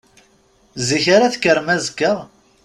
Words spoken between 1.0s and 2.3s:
ara tekkrem azekka?